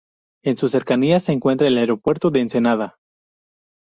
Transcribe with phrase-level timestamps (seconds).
[0.43, 2.95] En sus cercanías se encuentra el Aeropuerto de Ensenada.